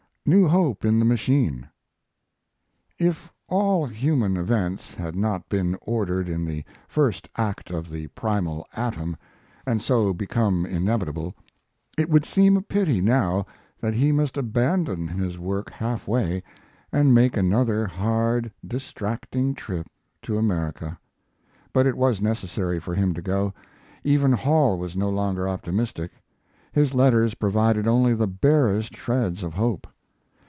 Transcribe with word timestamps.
NEW 0.23 0.47
HOPE 0.47 0.85
IN 0.85 0.99
THE 0.99 1.05
MACHINE 1.05 1.67
If 2.99 3.33
all 3.49 3.87
human 3.87 4.37
events 4.37 4.93
had 4.93 5.15
not 5.15 5.49
been 5.49 5.75
ordered 5.81 6.29
in 6.29 6.45
the 6.45 6.63
first 6.87 7.27
act 7.35 7.71
of 7.71 7.89
the 7.89 8.05
primal 8.09 8.63
atom, 8.73 9.17
and 9.65 9.81
so 9.81 10.13
become 10.13 10.63
inevitable, 10.63 11.33
it 11.97 12.07
would 12.07 12.23
seem 12.23 12.55
a 12.55 12.61
pity 12.61 13.01
now 13.01 13.47
that 13.79 13.95
he 13.95 14.11
must 14.11 14.37
abandon 14.37 15.07
his 15.07 15.39
work 15.39 15.71
half 15.71 16.07
way, 16.07 16.43
and 16.93 17.15
make 17.15 17.35
another 17.35 17.87
hard, 17.87 18.51
distracting 18.65 19.55
trip 19.55 19.87
to 20.21 20.37
America. 20.37 20.99
But 21.73 21.87
it 21.87 21.97
was 21.97 22.21
necessary 22.21 22.79
for 22.79 22.93
him 22.93 23.15
to 23.15 23.23
go. 23.23 23.55
Even 24.03 24.33
Hall 24.33 24.77
was 24.77 24.95
no 24.95 25.09
longer 25.09 25.49
optimistic. 25.49 26.11
His 26.71 26.93
letters 26.93 27.33
provided 27.33 27.87
only 27.87 28.13
the 28.13 28.27
barest 28.27 28.95
shreds 28.95 29.43
of 29.43 29.55
hope. 29.55 29.87